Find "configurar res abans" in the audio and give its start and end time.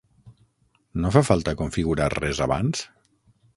1.61-2.85